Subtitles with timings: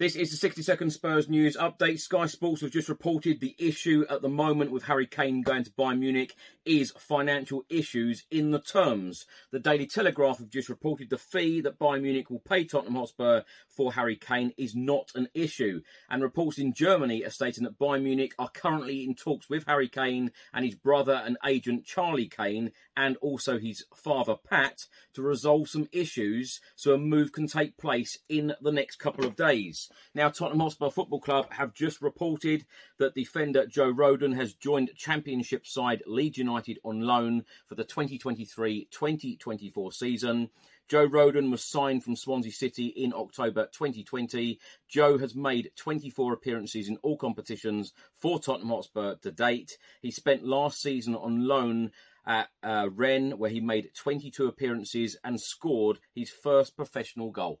[0.00, 2.00] This is the 60 second Spurs news update.
[2.00, 5.70] Sky Sports have just reported the issue at the moment with Harry Kane going to
[5.72, 6.34] Bayern Munich
[6.64, 9.26] is financial issues in the terms.
[9.50, 13.42] The Daily Telegraph have just reported the fee that Bayern Munich will pay Tottenham Hotspur
[13.68, 15.82] for Harry Kane is not an issue.
[16.08, 19.88] And reports in Germany are stating that Bayern Munich are currently in talks with Harry
[19.88, 25.68] Kane and his brother and agent Charlie Kane and also his father Pat to resolve
[25.68, 29.89] some issues so a move can take place in the next couple of days.
[30.14, 32.64] Now, Tottenham Hotspur Football Club have just reported
[32.98, 38.88] that defender Joe Rodon has joined Championship side Leeds United on loan for the 2023
[38.90, 40.50] 2024 season.
[40.90, 44.58] Joe Rodon was signed from Swansea City in October 2020.
[44.88, 49.78] Joe has made 24 appearances in all competitions for Tottenham Hotspur to date.
[50.02, 51.92] He spent last season on loan
[52.26, 57.60] at uh, Rennes, where he made 22 appearances and scored his first professional goal.